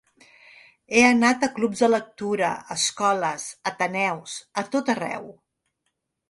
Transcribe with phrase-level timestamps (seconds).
[0.95, 4.39] He anat a clubs de lectura, escoles, ateneus…
[4.63, 5.31] a tot arreu.